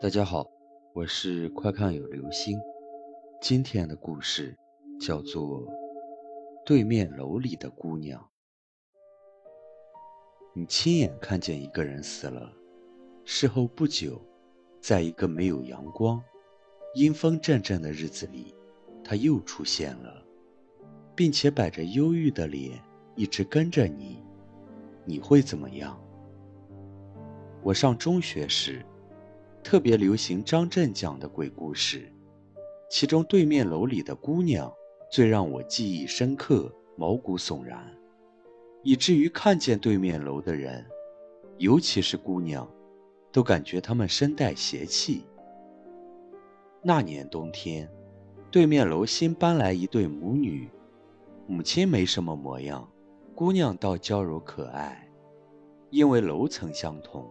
[0.00, 0.48] 大家好，
[0.92, 2.56] 我是快看有流星。
[3.40, 4.56] 今天的故事
[5.00, 5.66] 叫做
[6.64, 8.22] 《对面楼里的姑娘》。
[10.54, 12.52] 你亲眼看见一个人死了，
[13.24, 14.22] 事后不久，
[14.80, 16.22] 在一个没有阳光、
[16.94, 18.54] 阴风阵阵的日子里，
[19.02, 20.24] 他又出现了，
[21.16, 22.80] 并且摆着忧郁的脸，
[23.16, 24.22] 一直跟着你，
[25.04, 26.00] 你会怎么样？
[27.64, 28.86] 我上中学时。
[29.68, 32.10] 特别流行张震讲的鬼故事，
[32.88, 34.72] 其中对面楼里的姑娘
[35.12, 37.78] 最让我记忆深刻、毛骨悚然，
[38.82, 40.82] 以至于看见对面楼的人，
[41.58, 42.66] 尤其是姑娘，
[43.30, 45.26] 都感觉他们身带邪气。
[46.80, 47.86] 那年冬天，
[48.50, 50.70] 对面楼新搬来一对母女，
[51.46, 52.90] 母亲没什么模样，
[53.34, 55.06] 姑娘倒娇柔可爱，
[55.90, 57.30] 因为楼层相同。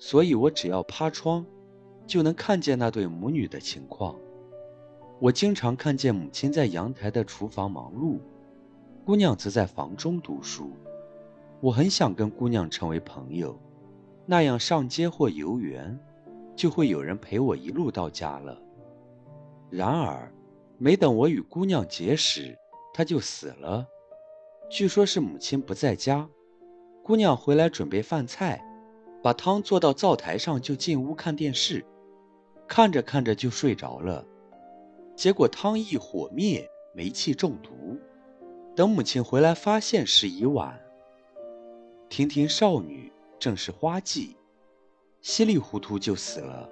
[0.00, 1.44] 所以我只要趴窗，
[2.06, 4.16] 就能看见那对母女的情况。
[5.20, 8.18] 我经常看见母亲在阳台的厨房忙碌，
[9.04, 10.70] 姑娘则在房中读书。
[11.60, 13.54] 我很想跟姑娘成为朋友，
[14.24, 16.00] 那样上街或游园，
[16.56, 18.58] 就会有人陪我一路到家了。
[19.68, 20.32] 然而，
[20.78, 22.56] 没等我与姑娘结识，
[22.94, 23.86] 她就死了。
[24.70, 26.26] 据说是母亲不在家，
[27.02, 28.64] 姑娘回来准备饭菜。
[29.22, 31.84] 把汤做到灶台上，就进屋看电视，
[32.66, 34.26] 看着看着就睡着了。
[35.14, 37.98] 结果汤一火灭，煤气中毒。
[38.74, 40.80] 等母亲回来，发现时已晚。
[42.08, 44.36] 亭亭少女正是花季，
[45.20, 46.68] 稀里糊涂就死了，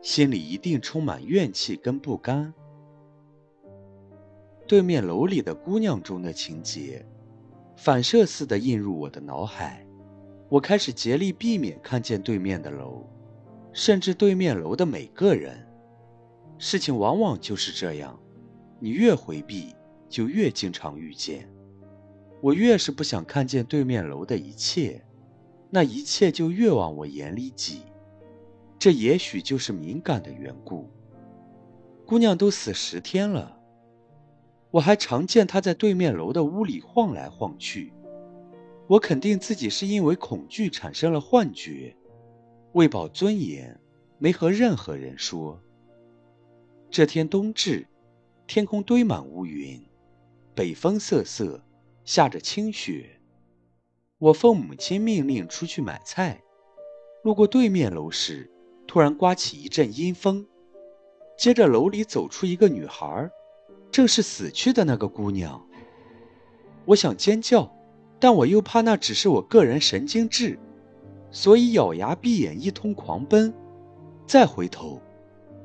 [0.00, 2.54] 心里一定充满怨气跟不甘。
[4.66, 7.04] 对面楼里的姑娘中的情节，
[7.76, 9.84] 反射似的映入我的脑海。
[10.50, 13.06] 我开始竭力避免看见对面的楼，
[13.72, 15.64] 甚至对面楼的每个人。
[16.58, 18.18] 事情往往就是这样，
[18.80, 19.74] 你越回避，
[20.08, 21.48] 就越经常遇见。
[22.42, 25.00] 我越是不想看见对面楼的一切，
[25.70, 27.82] 那一切就越往我眼里挤。
[28.76, 30.90] 这也许就是敏感的缘故。
[32.04, 33.56] 姑娘都死十天了，
[34.72, 37.92] 我还常见她在对面楼的屋里晃来晃去。
[38.90, 41.94] 我肯定自己是因为恐惧产生了幻觉，
[42.72, 43.80] 为保尊严，
[44.18, 45.62] 没和任何人说。
[46.90, 47.86] 这天冬至，
[48.48, 49.80] 天空堆满乌云，
[50.56, 51.62] 北风瑟瑟，
[52.04, 53.20] 下着清雪。
[54.18, 56.42] 我奉母亲命令出去买菜，
[57.22, 58.50] 路过对面楼时，
[58.88, 60.44] 突然刮起一阵阴风，
[61.38, 63.30] 接着楼里走出一个女孩，
[63.92, 65.64] 正是死去的那个姑娘。
[66.86, 67.72] 我想尖叫。
[68.20, 70.58] 但我又怕那只是我个人神经质，
[71.30, 73.52] 所以咬牙闭眼一通狂奔。
[74.26, 75.00] 再回头，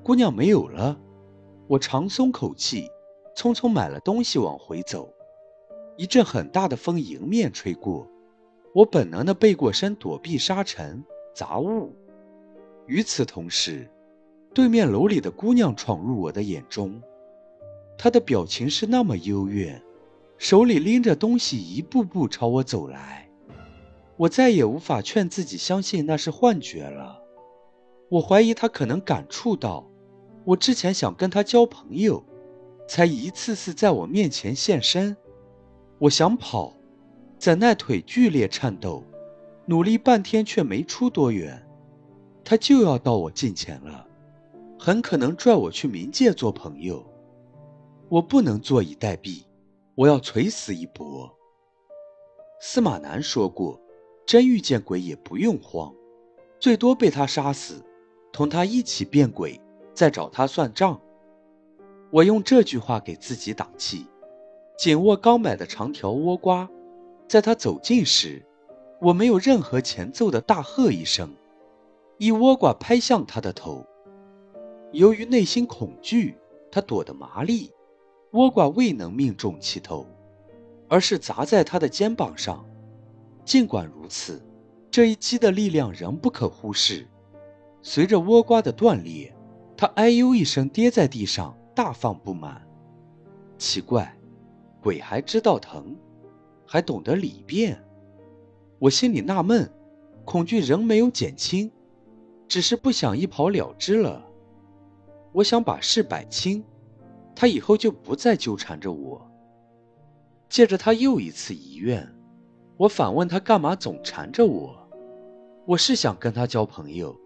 [0.02, 0.98] 姑娘没有了。
[1.68, 2.90] 我长松口气，
[3.36, 5.14] 匆匆买了东西往回走。
[5.98, 8.08] 一阵很大的风迎面吹过，
[8.74, 11.94] 我本能的背过身躲避沙尘杂物。
[12.88, 13.90] 与此同时，
[14.54, 17.02] 对面楼里的姑娘闯入我的眼中，
[17.98, 19.82] 她的表情是那么幽怨。
[20.48, 23.28] 手里拎着东西，一步步朝我走来。
[24.16, 27.20] 我再也无法劝自己相信那是幻觉了。
[28.10, 29.84] 我怀疑他可能感触到，
[30.44, 32.24] 我之前想跟他交朋友，
[32.88, 35.18] 才一次次在我面前现身。
[35.98, 36.76] 我想跑，
[37.40, 39.04] 怎奈腿剧烈颤抖，
[39.66, 41.60] 努力半天却没出多远，
[42.44, 44.06] 他就要到我近前了，
[44.78, 47.04] 很可能拽我去冥界做朋友。
[48.10, 49.42] 我不能坐以待毙。
[49.96, 51.34] 我要垂死一搏。
[52.60, 53.80] 司马南说过
[54.28, 55.94] ：“真遇见鬼也不用慌，
[56.60, 57.82] 最多被他杀死，
[58.32, 59.60] 同他一起变鬼，
[59.94, 61.00] 再找他算账。”
[62.12, 64.06] 我用这句话给自己打气，
[64.78, 66.70] 紧握刚买的长条倭瓜。
[67.28, 68.46] 在他走近时，
[69.02, 71.34] 我没有任何前奏的大喝一声，
[72.18, 73.86] 一倭瓜拍向他的头。
[74.92, 76.38] 由于内心恐惧，
[76.72, 77.72] 他躲得麻利。
[78.36, 80.06] 倭瓜未能命中其头，
[80.90, 82.66] 而是砸在他的肩膀上。
[83.46, 84.42] 尽管如此，
[84.92, 87.08] 这一击的力量仍不可忽视。
[87.82, 89.34] 随着倭瓜的断裂，
[89.78, 92.62] 他哎呦一声跌在地上，大放不满。
[93.58, 94.14] 奇怪，
[94.82, 95.96] 鬼还知道疼，
[96.66, 97.82] 还懂得理变。
[98.80, 99.72] 我心里纳闷，
[100.26, 101.72] 恐惧仍没有减轻，
[102.50, 104.22] 只是不想一跑了之了。
[105.32, 106.62] 我想把事摆清。
[107.36, 109.30] 他以后就不再纠缠着我。
[110.48, 112.08] 借着他又一次遗愿，
[112.78, 114.88] 我反问他干嘛总缠着我。
[115.66, 117.20] 我是想跟他交朋友，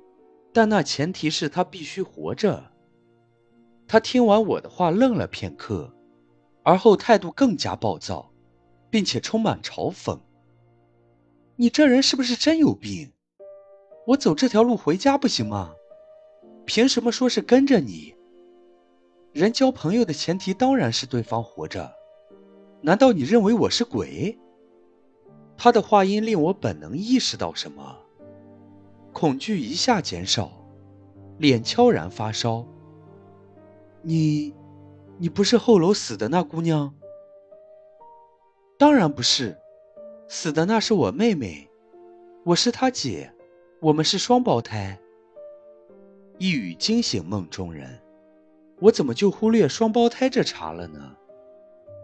[0.54, 2.72] 但那前提是他必须活着。
[3.88, 5.94] 他听完我的话，愣了片刻，
[6.64, 8.32] 而后态度更加暴躁，
[8.90, 10.20] 并且充满嘲讽
[11.58, 13.12] ：“你这人是不是真有病？
[14.08, 15.74] 我走这条路回家不行吗？
[16.66, 18.16] 凭什么说是跟着你？
[19.32, 21.94] 人交朋友的前提当然是对方活着。
[22.82, 24.38] 难道你认为我是鬼？”
[25.58, 27.98] 他的话音令我本能意识到什么，
[29.12, 30.52] 恐惧一下减少，
[31.38, 32.66] 脸悄然发烧。
[34.02, 34.54] 你，
[35.18, 36.96] 你不是后楼死的那姑娘？
[38.78, 39.58] 当然不是，
[40.30, 41.70] 死的那是我妹妹，
[42.46, 43.34] 我是她姐，
[43.82, 44.98] 我们是双胞胎。
[46.38, 48.00] 一语惊醒梦中人，
[48.80, 51.16] 我怎么就忽略双胞胎这茬了呢？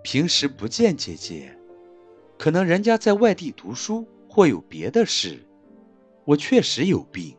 [0.03, 1.57] 平时不见姐姐。
[2.37, 5.39] 可能人家在外地读书或有别的事，
[6.25, 7.35] 我确实有病，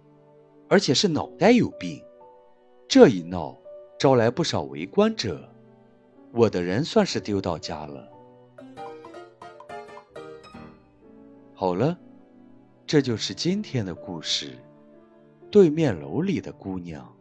[0.69, 2.03] 而且是脑袋有病。
[2.89, 3.59] 这一闹，
[3.99, 5.47] 招来不少围观者，
[6.33, 8.09] 我的人算是丢到家了。
[11.53, 11.99] 好了，
[12.87, 14.53] 这就是今天的故事，
[15.51, 17.16] 对面楼里的姑娘。